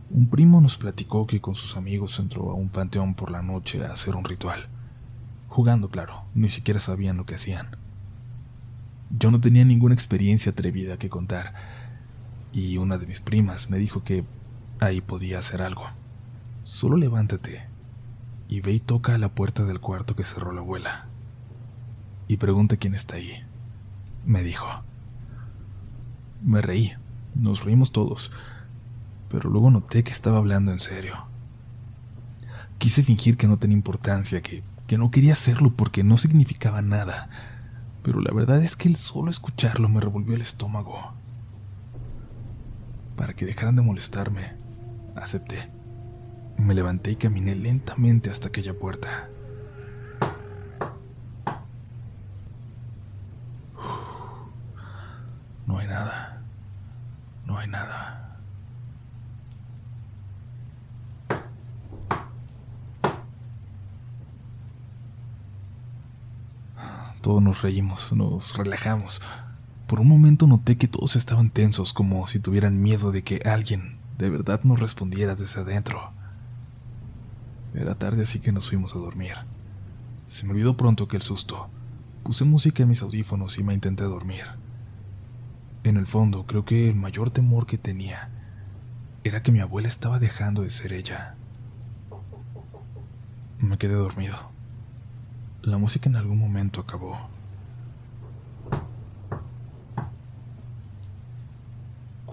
Un 0.10 0.30
primo 0.30 0.62
nos 0.62 0.78
platicó 0.78 1.28
que 1.28 1.42
con 1.42 1.56
sus 1.56 1.76
amigos 1.76 2.18
entró 2.20 2.52
a 2.52 2.54
un 2.54 2.70
panteón 2.70 3.14
por 3.14 3.32
la 3.32 3.42
noche 3.42 3.84
a 3.86 3.92
hacer 3.92 4.16
un 4.16 4.24
ritual. 4.24 4.68
Jugando, 5.50 5.90
claro, 5.90 6.24
ni 6.34 6.50
siquiera 6.50 6.80
sabían 6.80 7.18
lo 7.18 7.26
que 7.26 7.36
hacían. 7.36 7.76
Yo 9.10 9.32
no 9.32 9.42
tenía 9.42 9.66
ninguna 9.66 9.96
experiencia 9.96 10.52
atrevida 10.52 10.98
que 10.98 11.10
contar, 11.10 11.54
y 12.58 12.80
una 12.80 12.98
de 12.98 13.06
mis 13.06 13.20
primas 13.20 13.70
me 13.70 13.78
dijo 13.78 14.04
que 14.04 14.24
ahí 14.80 15.00
podía 15.00 15.38
hacer 15.38 15.62
algo. 15.62 15.84
Solo 16.64 16.98
levántate 16.98 17.68
y 18.50 18.62
ve 18.62 18.74
y 18.74 18.80
toca 18.80 19.14
a 19.14 19.20
la 19.20 19.30
puerta 19.30 19.64
del 19.64 19.80
cuarto 19.80 20.16
que 20.16 20.24
cerró 20.24 20.52
la 20.52 20.62
abuela. 20.62 21.06
Y 22.28 22.38
pregunta 22.38 22.78
quién 22.78 22.96
está 22.96 23.18
ahí. 23.18 23.44
Me 24.26 24.42
dijo. 24.42 24.66
Me 26.42 26.64
reí, 26.64 26.94
nos 27.36 27.64
reímos 27.64 27.92
todos, 27.92 28.32
pero 29.30 29.52
luego 29.52 29.70
noté 29.70 30.04
que 30.04 30.12
estaba 30.12 30.40
hablando 30.40 30.72
en 30.72 30.80
serio. 30.80 31.14
Quise 32.80 33.04
fingir 33.04 33.38
que 33.38 33.48
no 33.48 33.58
tenía 33.58 33.78
importancia, 33.78 34.42
que, 34.42 34.64
que 34.88 34.98
no 34.98 35.12
quería 35.12 35.34
hacerlo 35.34 35.74
porque 35.76 36.04
no 36.04 36.18
significaba 36.18 36.82
nada, 36.82 37.30
pero 38.02 38.20
la 38.20 38.34
verdad 38.34 38.64
es 38.64 38.76
que 38.76 38.88
el 38.88 38.96
solo 38.96 39.30
escucharlo 39.30 39.90
me 39.90 40.02
revolvió 40.02 40.34
el 40.34 40.42
estómago. 40.42 41.17
Para 43.18 43.34
que 43.34 43.46
dejaran 43.46 43.76
de 43.76 43.82
molestarme, 43.82 44.54
acepté. 45.16 45.70
Me 46.58 46.74
levanté 46.74 47.12
y 47.12 47.16
caminé 47.16 47.56
lentamente 47.56 48.30
hasta 48.30 48.48
aquella 48.48 48.74
puerta. 48.78 49.28
No 55.66 55.80
hay 55.80 55.88
nada. 55.88 56.42
No 57.46 57.58
hay 57.58 57.68
nada. 57.68 58.38
Todos 67.22 67.42
nos 67.42 67.62
reímos, 67.62 68.14
nos 68.14 68.56
relajamos. 68.56 69.22
Por 69.88 70.02
un 70.02 70.08
momento 70.10 70.48
noté 70.48 70.78
que 70.78 70.90
todos 70.90 71.16
estaban 71.16 71.50
tensos, 71.50 71.94
como 71.94 72.28
si 72.28 72.40
tuvieran 72.40 72.82
miedo 72.82 73.14
de 73.14 73.24
que 73.24 73.42
alguien 73.46 73.98
de 74.18 74.30
verdad 74.30 74.60
nos 74.64 74.82
respondiera 74.82 75.36
desde 75.36 75.62
adentro. 75.62 76.12
Era 77.74 77.96
tarde, 77.96 78.24
así 78.24 78.40
que 78.40 78.52
nos 78.52 78.68
fuimos 78.68 78.96
a 78.96 79.00
dormir. 79.00 79.34
Se 80.28 80.46
me 80.46 80.52
olvidó 80.52 80.76
pronto 80.76 81.08
que 81.08 81.16
el 81.16 81.22
susto. 81.22 81.70
Puse 82.24 82.44
música 82.44 82.84
en 82.84 82.90
mis 82.90 83.02
audífonos 83.02 83.58
y 83.58 83.64
me 83.64 83.74
intenté 83.74 84.04
dormir. 84.04 84.44
En 85.86 85.96
el 85.96 86.06
fondo, 86.06 86.46
creo 86.46 86.66
que 86.66 86.90
el 86.90 86.96
mayor 86.96 87.30
temor 87.30 87.66
que 87.66 87.78
tenía 87.78 88.30
era 89.24 89.42
que 89.42 89.54
mi 89.54 89.62
abuela 89.62 89.88
estaba 89.88 90.20
dejando 90.20 90.64
de 90.64 90.70
ser 90.70 90.92
ella. 90.92 91.36
Me 93.60 93.78
quedé 93.78 93.94
dormido. 93.94 94.36
La 95.62 95.78
música 95.78 96.10
en 96.10 96.18
algún 96.18 96.40
momento 96.40 96.82
acabó. 96.82 97.37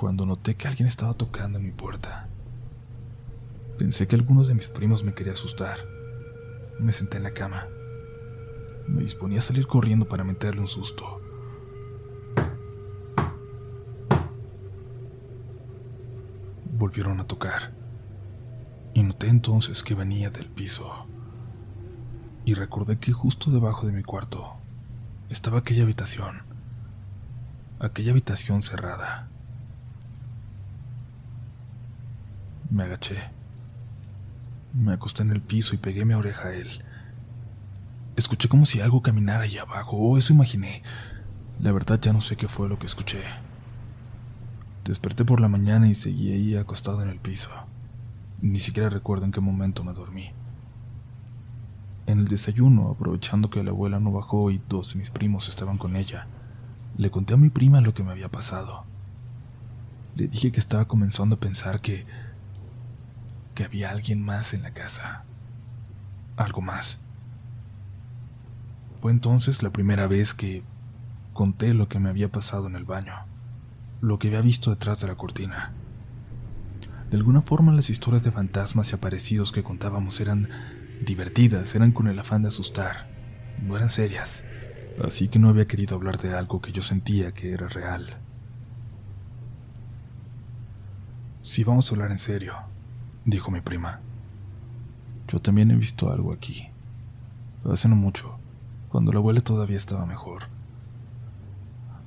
Cuando 0.05 0.27
noté 0.27 0.55
que 0.55 0.69
alguien 0.69 0.87
estaba 0.87 1.15
tocando 1.15 1.59
en 1.59 1.65
mi 1.65 1.71
puerta. 1.71 2.29
Pensé 3.79 4.07
que 4.07 4.17
algunos 4.17 4.49
de 4.49 4.55
mis 4.55 4.69
primos 4.69 5.03
me 5.03 5.15
quería 5.15 5.33
asustar. 5.33 5.79
Me 6.79 6.93
senté 6.93 7.17
en 7.17 7.23
la 7.23 7.31
cama. 7.31 7.69
Me 8.87 9.03
disponía 9.03 9.39
a 9.39 9.41
salir 9.41 9.67
corriendo 9.67 10.07
para 10.07 10.23
meterle 10.23 10.61
un 10.61 10.69
susto. 10.69 11.23
Volvieron 16.77 17.19
a 17.21 17.27
tocar. 17.27 17.73
Y 18.93 19.05
noté 19.05 19.29
entonces 19.29 19.83
que 19.83 19.95
venía 19.95 20.29
del 20.29 20.51
piso. 20.51 21.07
Y 22.45 22.53
recordé 22.53 22.99
que 22.99 23.13
justo 23.13 23.51
debajo 23.51 23.87
de 23.87 23.95
mi 23.95 24.03
cuarto 24.03 24.53
estaba 25.31 25.61
aquella 25.61 25.85
habitación. 25.85 26.43
Aquella 27.79 28.11
habitación 28.11 28.63
cerrada. 28.63 29.31
Me 32.75 32.83
agaché. 32.83 33.31
Me 34.73 34.95
acosté 34.95 35.23
en 35.23 35.31
el 35.31 35.40
piso 35.40 35.76
y 35.76 35.78
pegué 35.78 36.04
mi 36.04 36.14
oreja 36.14 36.49
a 36.49 36.54
él. 36.54 36.66
Escuché 38.16 38.49
como 38.49 38.66
si 38.66 38.81
algo 38.81 39.00
caminara 39.00 39.45
allá 39.45 39.62
abajo, 39.62 39.97
o 39.97 40.19
eso 40.19 40.33
imaginé. 40.33 40.83
La 41.61 41.71
verdad 41.71 42.00
ya 42.00 42.12
no 42.12 42.21
sé 42.21 42.35
qué 42.35 42.49
fue 42.49 42.69
lo 42.69 42.76
que 42.76 42.87
escuché. 42.87 43.23
Desperté 44.85 45.25
por 45.25 45.40
la 45.40 45.47
mañana 45.47 45.88
y 45.88 45.95
seguí 45.95 46.33
ahí 46.33 46.57
acostado 46.57 47.00
en 47.00 47.11
el 47.11 47.21
piso. 47.21 47.49
Ni 48.43 48.59
siquiera 48.59 48.90
recuerdo 48.90 49.25
en 49.25 49.31
qué 49.31 49.40
momento 49.40 49.85
me 49.85 49.93
dormí. 49.93 50.33
En 52.07 52.19
el 52.19 52.26
desayuno, 52.26 52.90
aprovechando 52.90 53.50
que 53.50 53.62
la 53.62 53.71
abuela 53.71 54.00
no 54.00 54.11
bajó 54.11 54.50
y 54.50 54.61
dos 54.69 54.95
de 54.95 54.99
mis 54.99 55.12
primos 55.12 55.49
estaban 55.49 55.78
con 55.78 55.95
ella, 55.95 56.26
le 56.97 57.12
conté 57.12 57.35
a 57.35 57.37
mi 57.37 57.50
prima 57.50 57.81
lo 57.81 57.95
que 57.95 58.02
me 58.02 58.11
había 58.11 58.33
pasado. 58.33 58.85
Le 60.16 60.26
dije 60.26 60.50
que 60.50 60.59
estaba 60.59 60.87
comenzando 60.87 61.37
a 61.37 61.40
pensar 61.40 61.81
que 61.81 62.04
que 63.55 63.65
había 63.65 63.91
alguien 63.91 64.23
más 64.23 64.55
en 64.55 64.63
la 64.63 64.73
casa. 64.73 65.25
Algo 66.37 66.61
más. 66.61 66.99
Fue 69.01 69.13
entonces 69.13 69.63
la 69.63 69.71
primera 69.71 70.07
vez 70.07 70.35
que 70.35 70.63
conté 71.33 71.75
lo 71.75 71.89
que 71.89 71.99
me 71.99 72.09
había 72.09 72.31
pasado 72.31 72.67
en 72.67 72.77
el 72.77 72.85
baño, 72.85 73.15
lo 74.01 74.19
que 74.19 74.29
había 74.29 74.41
visto 74.41 74.71
detrás 74.71 75.01
de 75.01 75.09
la 75.09 75.17
cortina. 75.17 75.73
De 77.11 77.17
alguna 77.17 77.43
forma 77.43 77.73
las 77.73 77.91
historias 77.91 78.25
de 78.25 78.33
fantasmas 78.33 78.91
y 78.91 78.95
aparecidos 78.95 79.53
que 79.53 79.63
contábamos 79.63 80.21
eran 80.21 80.49
divertidas, 81.05 81.75
eran 81.75 81.93
con 81.93 82.09
el 82.09 82.19
afán 82.19 82.43
de 82.43 82.49
asustar, 82.49 83.09
no 83.63 83.77
eran 83.77 83.91
serias, 83.91 84.43
así 85.05 85.29
que 85.29 85.39
no 85.39 85.49
había 85.49 85.67
querido 85.67 85.97
hablar 85.97 86.19
de 86.19 86.35
algo 86.35 86.61
que 86.61 86.73
yo 86.73 86.83
sentía 86.83 87.33
que 87.33 87.53
era 87.53 87.69
real. 87.69 88.19
Si 91.43 91.63
vamos 91.63 91.91
a 91.91 91.95
hablar 91.95 92.11
en 92.11 92.19
serio, 92.19 92.55
dijo 93.25 93.50
mi 93.50 93.61
prima. 93.61 94.00
Yo 95.28 95.40
también 95.40 95.71
he 95.71 95.76
visto 95.76 96.12
algo 96.12 96.33
aquí. 96.33 96.69
Hace 97.71 97.88
no 97.88 97.97
mucho, 97.97 98.38
cuando 98.90 99.12
la 99.12 99.19
abuela 99.19 99.40
todavía 99.40 99.76
estaba 99.76 100.04
mejor. 100.04 100.45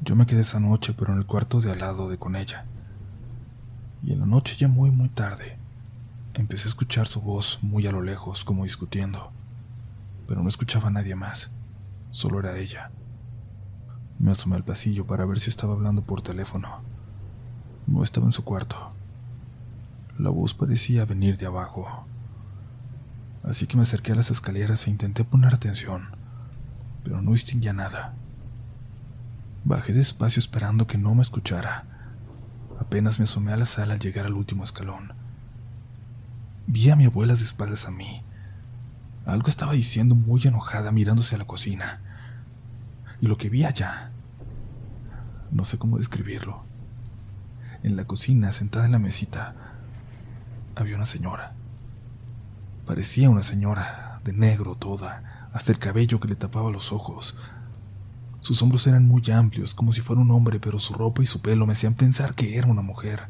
Yo 0.04 0.16
me 0.16 0.26
quedé 0.26 0.42
esa 0.42 0.60
noche, 0.60 0.94
pero 0.94 1.14
en 1.14 1.20
el 1.20 1.26
cuarto 1.26 1.60
de 1.60 1.72
al 1.72 1.80
lado 1.80 2.08
de 2.08 2.18
con 2.18 2.36
ella. 2.36 2.66
Y 4.04 4.14
en 4.14 4.20
la 4.20 4.26
noche, 4.28 4.56
ya 4.56 4.68
muy, 4.68 4.92
muy 4.92 5.10
tarde, 5.10 5.58
empecé 6.36 6.66
a 6.66 6.70
escuchar 6.70 7.08
su 7.08 7.20
voz 7.22 7.60
muy 7.64 7.88
a 7.88 7.92
lo 7.92 8.02
lejos, 8.02 8.44
como 8.44 8.64
discutiendo. 8.64 9.32
Pero 10.28 10.44
no 10.44 10.50
escuchaba 10.50 10.90
a 10.90 10.92
nadie 10.92 11.16
más, 11.16 11.50
solo 12.12 12.40
era 12.40 12.58
ella. 12.58 12.92
Me 14.20 14.32
asomé 14.32 14.56
al 14.56 14.64
pasillo 14.64 15.06
para 15.06 15.26
ver 15.26 15.40
si 15.40 15.50
estaba 15.50 15.74
hablando 15.74 16.04
por 16.04 16.22
teléfono. 16.22 16.82
No 17.88 18.04
estaba 18.04 18.28
en 18.28 18.32
su 18.32 18.44
cuarto. 18.44 18.97
La 20.18 20.32
voz 20.32 20.56
parecía 20.56 21.06
venir 21.06 21.38
de 21.38 21.46
abajo. 21.46 22.08
Así 23.44 23.68
que 23.68 23.78
me 23.78 23.84
acerqué 23.84 24.14
a 24.14 24.16
las 24.16 24.32
escaleras 24.32 24.88
e 24.88 24.90
intenté 24.90 25.24
poner 25.24 25.54
atención, 25.54 26.10
pero 27.04 27.22
no 27.22 27.34
distinguía 27.34 27.72
nada. 27.72 28.16
Bajé 29.64 29.94
despacio 29.94 30.40
esperando 30.40 30.88
que 30.88 30.98
no 30.98 31.14
me 31.14 31.22
escuchara. 31.22 31.86
Apenas 32.80 33.20
me 33.20 33.26
asomé 33.26 33.54
a 33.54 33.58
la 33.58 33.68
sala 33.68 33.94
al 33.94 34.00
llegar 34.00 34.26
al 34.26 34.34
último 34.34 34.64
escalón. 34.64 35.14
Vi 36.66 36.90
a 36.90 36.96
mi 36.96 37.06
abuela 37.06 37.36
de 37.36 37.44
espaldas 37.44 37.86
a 37.86 37.92
mí. 37.92 38.24
Algo 39.28 39.50
estaba 39.50 39.74
diciendo 39.74 40.16
muy 40.16 40.42
enojada 40.46 40.92
mirándose 40.92 41.36
a 41.36 41.38
la 41.38 41.46
cocina. 41.46 42.02
Y 43.22 43.28
lo 43.28 43.38
que 43.38 43.50
vi 43.50 43.66
allá, 43.66 44.10
no 45.52 45.64
sé 45.64 45.78
cómo 45.78 46.00
describirlo. 46.00 46.64
En 47.84 47.96
la 47.96 48.06
cocina, 48.06 48.52
sentada 48.52 48.88
en 48.88 48.94
la 48.94 49.00
mesita, 49.00 49.67
había 50.82 50.96
una 50.96 51.06
señora. 51.06 51.54
Parecía 52.86 53.30
una 53.30 53.44
señora, 53.44 54.22
de 54.24 54.34
negro 54.34 54.76
toda, 54.76 55.50
hasta 55.54 55.72
el 55.72 55.80
cabello 55.80 56.20
que 56.20 56.28
le 56.28 56.36
tapaba 56.36 56.72
los 56.72 56.92
ojos. 56.92 57.36
Sus 58.42 58.62
hombros 58.62 58.88
eran 58.88 59.06
muy 59.06 59.22
amplios, 59.32 59.74
como 59.74 59.92
si 59.92 60.02
fuera 60.02 60.22
un 60.22 60.32
hombre, 60.32 60.60
pero 60.60 60.80
su 60.80 60.94
ropa 60.94 61.22
y 61.22 61.26
su 61.26 61.42
pelo 61.42 61.66
me 61.66 61.74
hacían 61.74 61.96
pensar 61.96 62.36
que 62.36 62.58
era 62.58 62.68
una 62.68 62.82
mujer. 62.82 63.28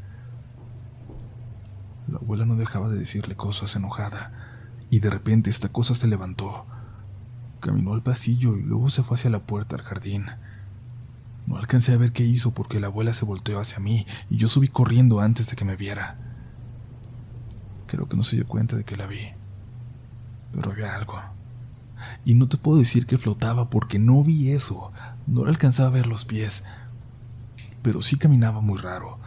La 2.06 2.18
abuela 2.18 2.44
no 2.44 2.56
dejaba 2.56 2.88
de 2.88 2.98
decirle 2.98 3.34
cosas 3.34 3.74
enojada, 3.74 4.32
y 4.90 5.00
de 5.00 5.10
repente 5.10 5.50
esta 5.50 5.68
cosa 5.68 5.94
se 5.94 6.06
levantó. 6.06 6.66
Caminó 7.60 7.94
al 7.94 8.02
pasillo 8.02 8.56
y 8.56 8.62
luego 8.62 8.90
se 8.90 9.02
fue 9.02 9.16
hacia 9.16 9.30
la 9.30 9.40
puerta 9.40 9.76
al 9.76 9.82
jardín. 9.82 10.26
No 11.46 11.56
alcancé 11.56 11.94
a 11.94 11.96
ver 11.96 12.12
qué 12.12 12.24
hizo 12.24 12.52
porque 12.52 12.78
la 12.78 12.88
abuela 12.88 13.12
se 13.12 13.24
volteó 13.24 13.58
hacia 13.58 13.78
mí 13.78 14.06
y 14.30 14.36
yo 14.36 14.48
subí 14.48 14.68
corriendo 14.68 15.20
antes 15.20 15.48
de 15.48 15.56
que 15.56 15.64
me 15.64 15.76
viera. 15.76 16.27
Creo 17.88 18.06
que 18.06 18.16
no 18.16 18.22
se 18.22 18.36
dio 18.36 18.46
cuenta 18.46 18.76
de 18.76 18.84
que 18.84 18.96
la 18.96 19.06
vi, 19.06 19.30
pero 20.52 20.70
había 20.70 20.94
algo. 20.94 21.18
Y 22.24 22.34
no 22.34 22.46
te 22.46 22.58
puedo 22.58 22.78
decir 22.78 23.06
que 23.06 23.16
flotaba 23.16 23.70
porque 23.70 23.98
no 23.98 24.22
vi 24.22 24.50
eso, 24.50 24.92
no 25.26 25.44
le 25.44 25.50
alcanzaba 25.50 25.88
a 25.88 25.92
ver 25.92 26.06
los 26.06 26.26
pies, 26.26 26.62
pero 27.82 28.02
sí 28.02 28.16
caminaba 28.16 28.60
muy 28.60 28.78
raro, 28.78 29.18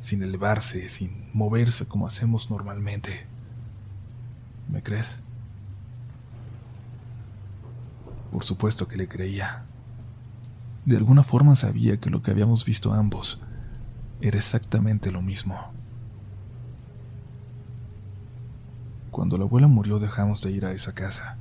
sin 0.00 0.22
elevarse, 0.22 0.90
sin 0.90 1.30
moverse 1.32 1.86
como 1.86 2.06
hacemos 2.06 2.50
normalmente. 2.50 3.26
¿Me 4.70 4.82
crees? 4.82 5.18
Por 8.30 8.44
supuesto 8.44 8.88
que 8.88 8.98
le 8.98 9.08
creía. 9.08 9.64
De 10.84 10.98
alguna 10.98 11.22
forma 11.22 11.56
sabía 11.56 11.96
que 11.98 12.10
lo 12.10 12.22
que 12.22 12.30
habíamos 12.30 12.66
visto 12.66 12.92
ambos 12.92 13.40
era 14.20 14.36
exactamente 14.36 15.10
lo 15.10 15.22
mismo. 15.22 15.72
Cuando 19.12 19.36
la 19.36 19.44
abuela 19.44 19.68
murió 19.68 19.98
dejamos 19.98 20.40
de 20.40 20.52
ir 20.52 20.64
a 20.64 20.72
esa 20.72 20.94
casa. 20.94 21.36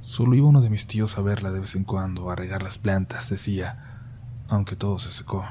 Solo 0.00 0.34
iba 0.34 0.48
uno 0.48 0.62
de 0.62 0.70
mis 0.70 0.86
tíos 0.86 1.18
a 1.18 1.20
verla 1.20 1.52
de 1.52 1.60
vez 1.60 1.74
en 1.74 1.84
cuando, 1.84 2.30
a 2.30 2.36
regar 2.36 2.62
las 2.62 2.78
plantas, 2.78 3.28
decía, 3.28 4.00
aunque 4.48 4.76
todo 4.76 4.98
se 4.98 5.10
secó. 5.10 5.44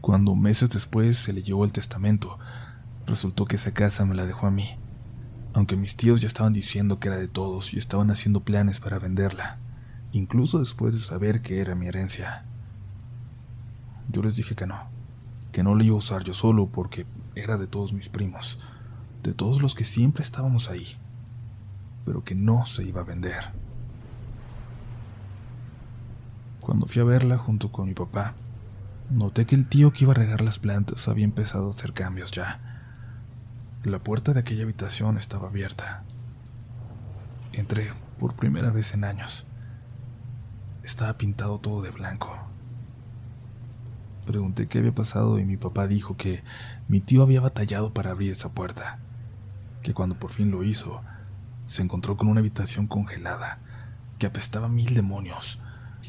Cuando 0.00 0.34
meses 0.34 0.70
después 0.70 1.18
se 1.18 1.32
le 1.32 1.44
llevó 1.44 1.64
el 1.64 1.72
testamento, 1.72 2.36
resultó 3.06 3.44
que 3.44 3.54
esa 3.54 3.72
casa 3.72 4.04
me 4.04 4.16
la 4.16 4.26
dejó 4.26 4.48
a 4.48 4.50
mí, 4.50 4.70
aunque 5.54 5.76
mis 5.76 5.96
tíos 5.96 6.20
ya 6.20 6.26
estaban 6.26 6.52
diciendo 6.52 6.98
que 6.98 7.06
era 7.06 7.16
de 7.16 7.28
todos 7.28 7.74
y 7.74 7.78
estaban 7.78 8.10
haciendo 8.10 8.40
planes 8.40 8.80
para 8.80 8.98
venderla, 8.98 9.58
incluso 10.10 10.58
después 10.58 10.94
de 10.94 11.00
saber 11.00 11.42
que 11.42 11.60
era 11.60 11.76
mi 11.76 11.86
herencia. 11.86 12.44
Yo 14.08 14.24
les 14.24 14.34
dije 14.34 14.56
que 14.56 14.66
no, 14.66 14.88
que 15.52 15.62
no 15.62 15.76
la 15.76 15.84
iba 15.84 15.94
a 15.94 15.98
usar 15.98 16.24
yo 16.24 16.34
solo 16.34 16.66
porque 16.66 17.06
era 17.36 17.56
de 17.56 17.68
todos 17.68 17.92
mis 17.92 18.08
primos, 18.08 18.58
de 19.26 19.34
todos 19.34 19.60
los 19.60 19.74
que 19.74 19.84
siempre 19.84 20.22
estábamos 20.22 20.70
ahí 20.70 20.96
pero 22.06 22.22
que 22.22 22.36
no 22.36 22.64
se 22.64 22.84
iba 22.84 23.02
a 23.02 23.04
vender. 23.04 23.50
Cuando 26.60 26.86
fui 26.86 27.02
a 27.02 27.04
verla 27.04 27.36
junto 27.36 27.72
con 27.72 27.86
mi 27.86 27.94
papá, 27.94 28.34
noté 29.10 29.44
que 29.44 29.56
el 29.56 29.68
tío 29.68 29.92
que 29.92 30.04
iba 30.04 30.12
a 30.12 30.16
regar 30.16 30.40
las 30.40 30.60
plantas 30.60 31.08
había 31.08 31.24
empezado 31.24 31.66
a 31.66 31.70
hacer 31.70 31.92
cambios 31.92 32.30
ya. 32.30 32.60
La 33.82 33.98
puerta 33.98 34.32
de 34.32 34.40
aquella 34.40 34.62
habitación 34.62 35.18
estaba 35.18 35.48
abierta. 35.48 36.04
Entré 37.52 37.90
por 38.18 38.34
primera 38.34 38.70
vez 38.70 38.94
en 38.94 39.04
años. 39.04 39.46
Estaba 40.84 41.18
pintado 41.18 41.58
todo 41.58 41.82
de 41.82 41.90
blanco. 41.90 42.36
Pregunté 44.26 44.68
qué 44.68 44.78
había 44.78 44.94
pasado 44.94 45.38
y 45.40 45.44
mi 45.44 45.56
papá 45.56 45.88
dijo 45.88 46.16
que 46.16 46.42
mi 46.88 47.00
tío 47.00 47.22
había 47.22 47.40
batallado 47.40 47.92
para 47.92 48.10
abrir 48.10 48.32
esa 48.32 48.52
puerta, 48.52 48.98
que 49.86 49.94
cuando 49.94 50.16
por 50.16 50.32
fin 50.32 50.50
lo 50.50 50.64
hizo, 50.64 51.00
se 51.68 51.80
encontró 51.80 52.16
con 52.16 52.26
una 52.26 52.40
habitación 52.40 52.88
congelada, 52.88 53.60
que 54.18 54.26
apestaba 54.26 54.68
mil 54.68 54.94
demonios, 54.94 55.60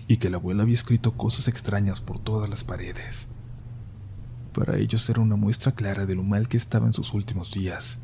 y 0.07 0.17
que 0.17 0.31
la 0.31 0.37
abuela 0.37 0.63
había 0.63 0.73
escrito 0.73 1.11
cosas 1.11 1.47
extrañas 1.47 2.01
por 2.01 2.17
todas 2.17 2.49
las 2.49 2.63
paredes. 2.63 3.27
Para 4.51 4.77
ellos 4.77 5.07
era 5.11 5.21
una 5.21 5.35
muestra 5.35 5.73
clara 5.73 6.07
de 6.07 6.15
lo 6.15 6.23
mal 6.23 6.47
que 6.47 6.57
estaba 6.57 6.87
en 6.87 6.93
sus 6.93 7.13
últimos 7.13 7.51
días. 7.51 7.99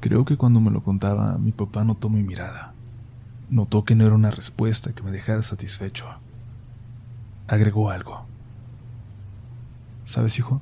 Creo 0.00 0.26
que 0.26 0.36
cuando 0.36 0.60
me 0.60 0.70
lo 0.70 0.82
contaba, 0.82 1.38
mi 1.38 1.52
papá 1.52 1.84
notó 1.84 2.10
mi 2.10 2.22
mirada. 2.22 2.74
Notó 3.48 3.86
que 3.86 3.94
no 3.94 4.04
era 4.04 4.14
una 4.14 4.30
respuesta 4.30 4.92
que 4.92 5.02
me 5.02 5.10
dejara 5.10 5.42
satisfecho. 5.42 6.04
Agregó 7.48 7.88
algo. 7.88 8.26
¿Sabes, 10.04 10.38
hijo? 10.38 10.60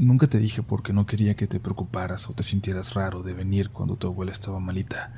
Nunca 0.00 0.28
te 0.28 0.38
dije 0.38 0.62
porque 0.62 0.94
no 0.94 1.04
quería 1.04 1.36
que 1.36 1.46
te 1.46 1.60
preocuparas 1.60 2.30
o 2.30 2.32
te 2.32 2.42
sintieras 2.42 2.94
raro 2.94 3.22
de 3.22 3.34
venir 3.34 3.68
cuando 3.68 3.96
tu 3.96 4.06
abuela 4.06 4.32
estaba 4.32 4.58
malita. 4.58 5.12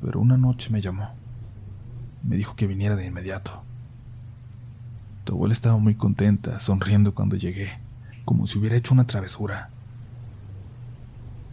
Pero 0.00 0.20
una 0.20 0.38
noche 0.38 0.70
me 0.70 0.80
llamó. 0.80 1.10
Me 2.22 2.36
dijo 2.36 2.56
que 2.56 2.66
viniera 2.66 2.96
de 2.96 3.04
inmediato. 3.04 3.62
Tu 5.24 5.34
abuela 5.34 5.52
estaba 5.52 5.76
muy 5.76 5.96
contenta, 5.96 6.60
sonriendo 6.60 7.14
cuando 7.14 7.36
llegué, 7.36 7.78
como 8.24 8.46
si 8.46 8.58
hubiera 8.58 8.74
hecho 8.74 8.94
una 8.94 9.06
travesura. 9.06 9.68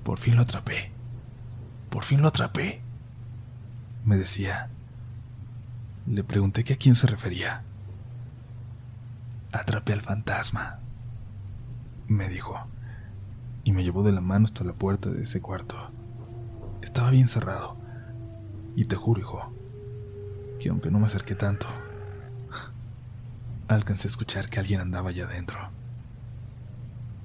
Por 0.06 0.18
fin 0.18 0.38
lo 0.38 0.44
atrapé. 0.44 0.92
Por 1.90 2.06
fin 2.06 2.22
lo 2.22 2.30
atrapé. 2.30 2.80
Me 4.06 4.16
decía. 4.16 4.70
Le 6.08 6.24
pregunté 6.24 6.64
que 6.64 6.76
a 6.76 6.78
quién 6.78 6.96
se 6.96 7.08
refería. 7.08 7.64
Atrapé 9.52 9.92
al 9.92 10.02
fantasma 10.02 10.80
me 12.08 12.28
dijo, 12.30 12.60
y 13.64 13.72
me 13.72 13.84
llevó 13.84 14.04
de 14.04 14.12
la 14.12 14.22
mano 14.22 14.46
hasta 14.46 14.64
la 14.64 14.74
puerta 14.74 15.10
de 15.10 15.24
ese 15.24 15.42
cuarto. 15.42 15.76
Estaba 16.82 17.10
bien 17.10 17.28
cerrado, 17.28 17.78
y 18.76 18.86
te 18.86 18.96
juro, 18.96 19.22
hijo, 19.22 19.54
que 20.60 20.70
aunque 20.70 20.92
no 20.92 21.00
me 21.00 21.08
acerqué 21.08 21.36
tanto, 21.36 21.68
alcancé 23.68 24.08
a 24.08 24.12
escuchar 24.12 24.50
que 24.50 24.60
alguien 24.60 24.82
andaba 24.82 25.10
allá 25.10 25.26
adentro. 25.26 25.58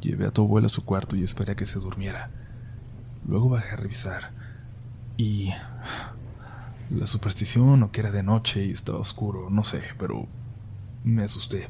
Llevé 0.01 0.27
a 0.27 0.31
tu 0.31 0.43
abuela 0.43 0.67
a 0.67 0.71
su 0.71 0.85
cuarto 0.85 1.15
y 1.15 1.23
esperé 1.23 1.53
a 1.53 1.57
que 1.57 1.67
se 1.67 1.79
durmiera. 1.79 2.31
Luego 3.27 3.51
bajé 3.51 3.73
a 3.73 3.77
revisar, 3.77 4.31
y 5.19 5.51
la 6.89 7.07
superstición 7.07 7.83
o 7.83 7.93
que 7.93 8.01
era 8.01 8.11
de 8.11 8.23
noche 8.23 8.65
y 8.65 8.73
estaba 8.73 8.99
oscuro, 8.99 9.51
no 9.51 9.63
sé, 9.63 9.83
pero 9.99 10.27
me 11.05 11.23
asusté 11.23 11.69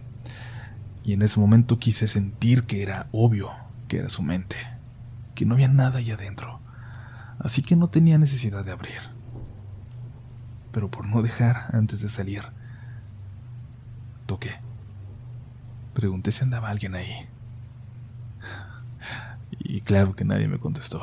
y 1.11 1.15
en 1.15 1.23
ese 1.23 1.41
momento 1.41 1.81
quise 1.81 2.07
sentir 2.07 2.67
que 2.67 2.85
era 2.85 3.09
obvio 3.11 3.51
que 3.89 3.99
era 3.99 4.09
su 4.09 4.23
mente, 4.23 4.55
que 5.35 5.45
no 5.45 5.55
había 5.55 5.67
nada 5.67 5.99
allá 5.99 6.15
adentro, 6.15 6.61
así 7.41 7.63
que 7.63 7.75
no 7.75 7.89
tenía 7.89 8.17
necesidad 8.17 8.65
de 8.65 8.71
abrir. 8.71 9.01
Pero 10.71 10.89
por 10.89 11.09
no 11.09 11.21
dejar 11.21 11.69
antes 11.73 12.01
de 12.01 12.09
salir, 12.09 12.45
toqué. 14.27 14.53
Pregunté 15.95 16.31
si 16.31 16.45
andaba 16.45 16.71
alguien 16.71 16.95
ahí. 16.95 17.29
Y 19.59 19.81
claro 19.81 20.15
que 20.15 20.25
nadie 20.25 20.47
me 20.47 20.61
contestó. 20.61 21.03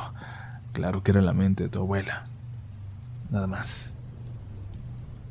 Claro 0.71 1.03
que 1.03 1.11
era 1.11 1.21
la 1.21 1.33
mente 1.33 1.63
de 1.63 1.69
tu 1.69 1.79
abuela. 1.79 2.27
Nada 3.29 3.47
más. 3.47 3.91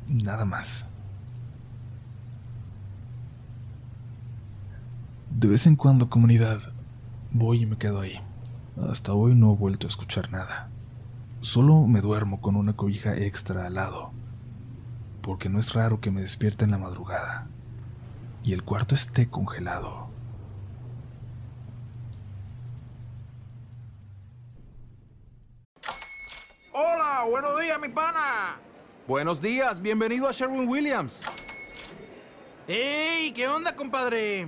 Nada 0.07 0.45
más. 0.45 0.85
De 5.29 5.47
vez 5.47 5.67
en 5.67 5.75
cuando, 5.75 6.09
comunidad, 6.09 6.59
voy 7.31 7.63
y 7.63 7.65
me 7.65 7.77
quedo 7.77 8.01
ahí. 8.01 8.19
Hasta 8.89 9.13
hoy 9.13 9.35
no 9.35 9.53
he 9.53 9.55
vuelto 9.55 9.87
a 9.87 9.89
escuchar 9.89 10.31
nada. 10.31 10.69
Solo 11.41 11.85
me 11.85 12.01
duermo 12.01 12.41
con 12.41 12.55
una 12.55 12.73
cobija 12.73 13.15
extra 13.15 13.67
al 13.67 13.75
lado, 13.75 14.11
porque 15.21 15.49
no 15.49 15.59
es 15.59 15.73
raro 15.73 15.99
que 15.99 16.11
me 16.11 16.21
despierte 16.21 16.65
en 16.65 16.71
la 16.71 16.77
madrugada 16.77 17.47
y 18.43 18.53
el 18.53 18.63
cuarto 18.63 18.95
esté 18.95 19.29
congelado. 19.29 20.07
Hola, 26.73 27.25
buenos 27.29 27.59
días, 27.59 27.79
mi 27.79 27.89
pana. 27.89 28.55
Buenos 29.07 29.41
días, 29.41 29.81
bienvenido 29.81 30.27
a 30.27 30.31
Sherwin 30.31 30.67
Williams. 30.67 31.21
¡Ey! 32.67 33.33
¿Qué 33.33 33.47
onda, 33.47 33.75
compadre? 33.75 34.47